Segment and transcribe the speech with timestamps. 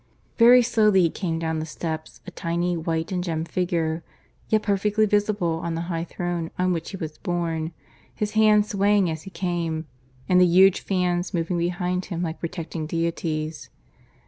[0.39, 4.03] Very slowly he came down the steps, a tiny white and gemmed figure,
[4.49, 7.71] yet perfectly visible on the high throne on which he was borne,
[8.15, 9.85] his hand swaying as he came,
[10.27, 13.69] and the huge fans moving behind him like protecting deities.